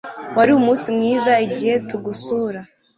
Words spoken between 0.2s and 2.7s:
Wari umunsi mwiza igihe tugusura